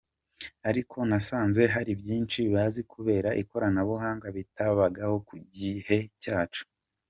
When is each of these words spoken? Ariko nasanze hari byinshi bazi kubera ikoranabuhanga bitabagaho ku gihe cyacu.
Ariko 0.69 0.97
nasanze 1.09 1.61
hari 1.75 1.91
byinshi 2.01 2.39
bazi 2.53 2.81
kubera 2.91 3.29
ikoranabuhanga 3.41 4.27
bitabagaho 4.37 5.15
ku 5.27 5.35
gihe 5.57 5.97
cyacu. 6.23 6.63